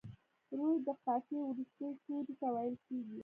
[0.57, 3.19] روي د قافیې وروستي توري ته ویل کیږي.